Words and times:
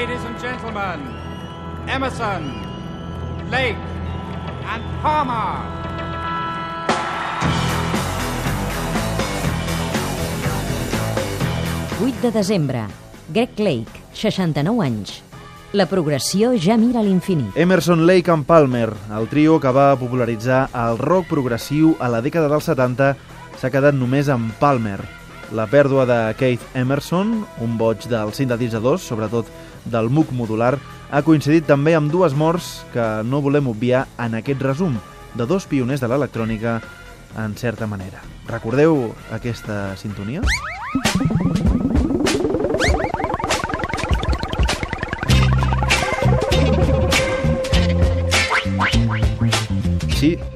Ladies 0.00 0.24
and 0.24 0.40
gentlemen, 0.40 1.00
Emerson, 1.86 2.42
Lake, 3.50 3.76
and 4.64 4.82
Palmer. 5.02 5.60
8 12.02 12.22
de 12.22 12.30
desembre. 12.32 12.86
Greg 13.28 13.50
Lake, 13.58 14.00
69 14.14 14.80
anys. 14.80 15.22
La 15.74 15.84
progressió 15.84 16.54
ja 16.56 16.78
mira 16.80 17.00
a 17.00 17.04
l'infinit. 17.04 17.52
Emerson, 17.54 18.06
Lake 18.06 18.32
and 18.32 18.48
Palmer, 18.48 18.88
el 19.12 19.28
trio 19.28 19.60
que 19.60 19.68
va 19.68 19.92
popularitzar 20.00 20.70
el 20.72 20.96
rock 20.96 21.28
progressiu 21.28 21.98
a 22.00 22.08
la 22.08 22.24
dècada 22.24 22.48
dels 22.48 22.72
70, 22.72 23.16
s'ha 23.60 23.68
quedat 23.68 23.92
només 23.92 24.32
amb 24.32 24.56
Palmer. 24.64 25.19
La 25.50 25.66
pèrdua 25.66 26.04
de 26.06 26.18
Keith 26.38 26.62
Emerson, 26.78 27.32
un 27.58 27.72
boig 27.78 28.04
dels 28.10 28.38
sintetitzadors, 28.38 29.02
sobretot 29.02 29.48
del 29.90 30.10
MOOC 30.12 30.30
modular, 30.36 30.76
ha 31.10 31.22
coincidit 31.26 31.66
també 31.66 31.96
amb 31.98 32.12
dues 32.12 32.36
morts 32.38 32.84
que 32.94 33.06
no 33.26 33.42
volem 33.42 33.66
obviar 33.72 34.04
en 34.22 34.38
aquest 34.38 34.62
resum 34.62 34.94
de 35.34 35.46
dos 35.50 35.66
pioners 35.66 36.02
de 36.02 36.10
l'electrònica 36.10 36.78
en 37.38 37.56
certa 37.58 37.90
manera. 37.90 38.22
Recordeu 38.46 39.10
aquesta 39.34 39.96
sintonia? 39.98 40.46
Sí, 40.46 41.69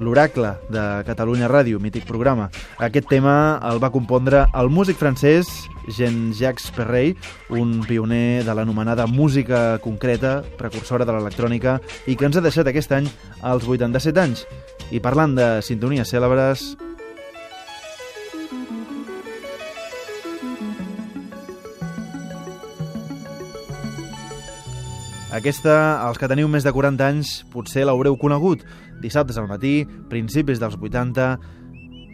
l'Oracle 0.01 0.55
de 0.73 0.85
Catalunya 1.07 1.49
Ràdio, 1.51 1.81
mític 1.81 2.07
programa. 2.09 2.51
Aquest 2.79 3.09
tema 3.11 3.61
el 3.71 3.81
va 3.83 3.93
compondre 3.95 4.47
el 4.55 4.71
músic 4.71 4.99
francès 5.01 5.51
Jean-Jacques 5.89 6.71
Perrey, 6.77 7.15
un 7.51 7.83
pioner 7.87 8.45
de 8.45 8.55
l'anomenada 8.55 9.07
música 9.07 9.79
concreta, 9.85 10.43
precursora 10.59 11.05
de 11.05 11.13
l'electrònica, 11.13 11.79
i 12.07 12.17
que 12.17 12.29
ens 12.29 12.39
ha 12.39 12.45
deixat 12.45 12.71
aquest 12.71 12.93
any 12.97 13.11
als 13.43 13.69
87 13.69 14.21
anys. 14.21 14.47
I 14.91 15.01
parlant 15.05 15.37
de 15.37 15.49
sintonies 15.65 16.11
cèlebres, 16.11 16.75
Aquesta, 25.35 25.99
els 26.07 26.21
que 26.21 26.29
teniu 26.31 26.47
més 26.47 26.63
de 26.63 26.71
40 26.71 27.03
anys, 27.03 27.31
potser 27.51 27.83
l'haureu 27.83 28.15
conegut. 28.21 28.61
Dissabtes 29.03 29.35
al 29.41 29.49
matí, 29.51 29.81
principis 30.07 30.61
dels 30.63 30.77
80, 30.79 31.33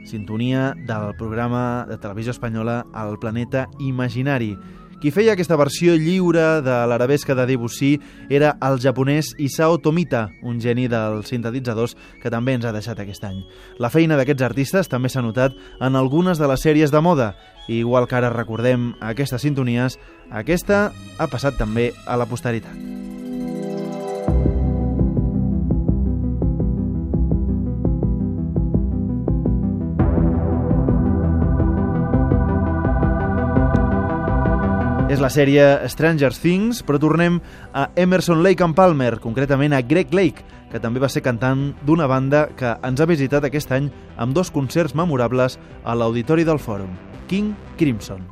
sintonia 0.08 0.70
del 0.88 1.12
programa 1.18 1.84
de 1.90 1.98
televisió 2.00 2.32
espanyola 2.32 2.86
El 2.96 3.18
planeta 3.20 3.66
imaginari. 3.78 4.54
Qui 5.00 5.12
feia 5.12 5.32
aquesta 5.32 5.56
versió 5.56 5.94
lliure 5.96 6.60
de 6.64 6.78
l'arabesca 6.88 7.36
de 7.36 7.44
Debussy 7.48 7.94
era 8.28 8.54
el 8.64 8.80
japonès 8.80 9.34
Isao 9.40 9.76
Tomita, 9.80 10.28
un 10.40 10.60
geni 10.60 10.88
dels 10.92 11.28
sintetitzadors 11.28 11.96
que 12.22 12.32
també 12.32 12.56
ens 12.56 12.64
ha 12.68 12.72
deixat 12.72 13.00
aquest 13.00 13.24
any. 13.24 13.42
La 13.80 13.92
feina 13.92 14.16
d'aquests 14.20 14.44
artistes 14.48 14.92
també 14.92 15.12
s'ha 15.12 15.24
notat 15.24 15.56
en 15.80 15.96
algunes 15.96 16.40
de 16.40 16.48
les 16.48 16.64
sèries 16.64 16.92
de 16.92 17.04
moda. 17.04 17.34
I 17.68 17.80
igual 17.80 18.08
que 18.08 18.16
ara 18.16 18.32
recordem 18.32 18.94
aquestes 19.00 19.44
sintonies, 19.44 19.96
aquesta 20.28 20.88
ha 21.18 21.28
passat 21.32 21.56
també 21.60 21.92
a 22.04 22.20
la 22.20 22.28
posteritat. 22.28 22.99
És 35.10 35.18
la 35.18 35.26
sèrie 35.26 35.64
Stranger 35.90 36.30
Things, 36.30 36.84
però 36.86 37.00
tornem 37.02 37.40
a 37.74 37.88
Emerson 37.98 38.44
Lake 38.44 38.62
and 38.62 38.76
Palmer, 38.78 39.16
concretament 39.18 39.72
a 39.74 39.80
Greg 39.82 40.12
Lake, 40.14 40.44
que 40.70 40.78
també 40.78 41.00
va 41.02 41.08
ser 41.10 41.24
cantant 41.24 41.72
d'una 41.82 42.06
banda 42.06 42.44
que 42.54 42.76
ens 42.86 43.00
ha 43.02 43.08
visitat 43.10 43.42
aquest 43.42 43.72
any 43.74 43.88
amb 44.22 44.36
dos 44.38 44.52
concerts 44.54 44.94
memorables 44.94 45.58
a 45.82 45.96
l'Auditori 45.98 46.46
del 46.46 46.62
Fòrum, 46.62 46.92
King 47.26 47.56
Crimson. 47.76 48.22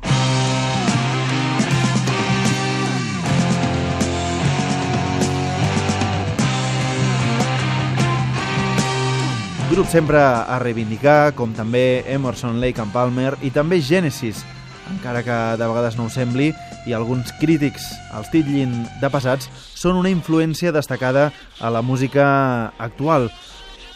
Grup 9.69 9.91
sempre 9.91 10.23
a 10.23 10.61
reivindicar, 10.63 11.35
com 11.35 11.51
també 11.51 12.05
Emerson, 12.07 12.63
Lake 12.63 12.79
and 12.79 12.95
Palmer 12.95 13.33
i 13.43 13.51
també 13.51 13.81
Genesis, 13.83 14.45
encara 14.95 15.23
que 15.23 15.37
de 15.59 15.67
vegades 15.67 15.97
no 15.97 16.07
ho 16.07 16.13
sembli, 16.13 16.51
i 16.87 16.95
alguns 16.95 17.31
crítics 17.39 17.85
els 18.17 18.31
titllin 18.33 18.73
de 19.01 19.11
passats, 19.11 19.49
són 19.77 19.99
una 19.99 20.11
influència 20.11 20.73
destacada 20.75 21.29
a 21.59 21.71
la 21.73 21.81
música 21.81 22.73
actual. 22.77 23.29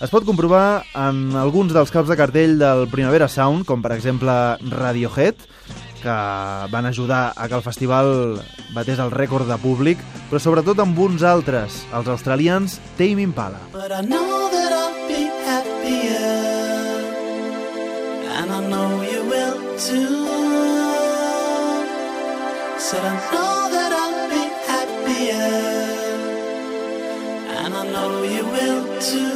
Es 0.04 0.12
pot 0.12 0.26
comprovar 0.28 0.84
en 1.00 1.36
alguns 1.40 1.72
dels 1.72 1.92
caps 1.94 2.10
de 2.12 2.18
cartell 2.20 2.58
del 2.60 2.88
Primavera 2.92 3.30
Sound, 3.32 3.64
com 3.66 3.82
per 3.82 3.94
exemple 3.96 4.34
Radiohead, 4.74 5.48
que 6.04 6.16
van 6.74 6.86
ajudar 6.86 7.32
a 7.38 7.48
que 7.48 7.56
el 7.56 7.64
festival 7.64 8.42
batés 8.76 9.00
el 9.00 9.14
rècord 9.16 9.48
de 9.48 9.58
públic, 9.64 10.04
però 10.30 10.42
sobretot 10.44 10.84
amb 10.84 11.00
uns 11.00 11.24
altres, 11.24 11.86
els 11.96 12.12
australians 12.12 12.82
Tame 13.00 13.24
Impala. 13.24 13.64
And 18.36 18.52
I 18.52 18.60
know 18.68 19.02
you 19.04 19.24
will 19.30 19.78
too. 19.78 20.23
Said 22.94 23.06
I 23.06 23.14
know 23.34 23.70
that 23.74 23.92
I'll 23.92 24.30
be 24.30 24.44
happier, 24.70 25.50
and 27.50 27.74
I 27.74 27.84
know 27.90 28.22
you 28.22 28.46
will 28.46 28.86
too. 29.02 29.34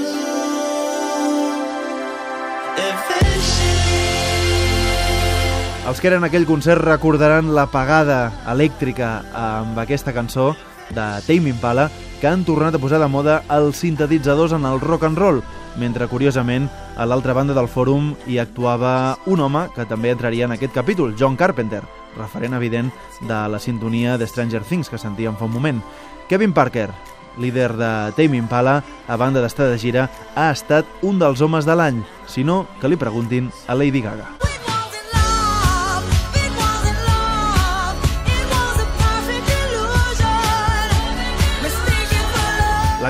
Els 5.88 5.98
que 5.98 6.12
eren 6.12 6.28
aquell 6.28 6.46
concert 6.46 6.86
recordaran 6.86 7.50
l'apagada 7.58 8.30
elèctrica 8.54 9.24
amb 9.34 9.82
aquesta 9.82 10.14
cançó 10.14 10.52
de 10.94 11.10
Tame 11.26 11.50
Impala 11.50 11.90
que 12.22 12.30
han 12.30 12.46
tornat 12.46 12.78
a 12.78 12.84
posar 12.84 13.02
de 13.02 13.10
moda 13.10 13.42
els 13.58 13.82
sintetitzadors 13.82 14.54
en 14.54 14.70
el 14.70 14.84
rock 14.86 15.10
and 15.10 15.18
roll, 15.18 15.42
mentre 15.82 16.06
curiosament 16.12 16.70
a 16.94 17.10
l'altra 17.10 17.34
banda 17.34 17.58
del 17.58 17.74
fòrum 17.74 18.14
hi 18.28 18.38
actuava 18.38 19.18
un 19.26 19.42
home 19.42 19.72
que 19.74 19.90
també 19.90 20.14
entraria 20.14 20.46
en 20.46 20.54
aquest 20.54 20.78
capítol, 20.78 21.18
John 21.18 21.40
Carpenter, 21.40 21.82
referent 22.18 22.58
evident 22.58 22.92
de 23.22 23.42
la 23.50 23.60
sintonia 23.60 24.18
de 24.18 24.28
Stranger 24.28 24.64
Things 24.64 24.90
que 24.90 25.00
sentíem 25.02 25.38
fa 25.38 25.46
un 25.46 25.54
moment. 25.54 25.84
Kevin 26.28 26.54
Parker, 26.54 26.90
líder 27.38 27.78
de 27.78 27.92
Tame 28.18 28.38
Impala, 28.42 28.82
a 29.08 29.16
banda 29.16 29.42
d'estar 29.42 29.70
de 29.70 29.80
gira, 29.80 30.10
ha 30.36 30.50
estat 30.52 30.86
un 31.02 31.22
dels 31.22 31.42
homes 31.42 31.66
de 31.66 31.78
l'any, 31.78 32.04
si 32.28 32.44
no, 32.44 32.66
que 32.82 32.90
li 32.90 33.00
preguntin 33.00 33.52
a 33.68 33.78
Lady 33.78 34.02
Gaga. 34.02 34.47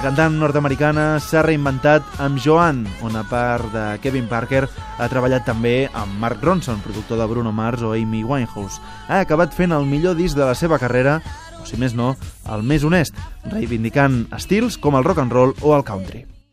Cantant 0.08 0.38
nord-americana 0.40 1.18
s'ha 1.20 1.42
reinventat 1.44 2.22
amb 2.24 2.40
Joan, 2.40 2.86
on 3.04 3.18
a 3.20 3.26
part 3.28 3.66
de 3.74 3.82
Kevin 4.00 4.30
Parker 4.32 4.62
ha 4.64 5.10
treballat 5.12 5.44
també 5.44 5.90
amb 5.92 6.16
Mark 6.22 6.40
Ronson, 6.48 6.80
productor 6.86 7.20
de 7.20 7.28
Bruno 7.28 7.52
Mars 7.52 7.84
o 7.84 7.92
Amy 7.92 8.24
Winehouse. 8.24 8.80
Ha 9.10 9.20
acabat 9.26 9.52
fent 9.52 9.76
el 9.76 9.84
millor 9.90 10.16
disc 10.16 10.40
de 10.40 10.48
la 10.48 10.56
seva 10.56 10.80
carrera, 10.80 11.20
o 11.60 11.68
si 11.68 11.76
més 11.76 11.98
no, 11.98 12.14
el 12.48 12.64
més 12.64 12.88
honest, 12.88 13.20
reivindicant 13.52 14.24
estils 14.32 14.80
com 14.80 14.96
el 14.96 15.04
rock 15.04 15.26
and 15.26 15.36
roll 15.36 15.56
o 15.60 15.76
el 15.76 15.84
country. 15.84 16.24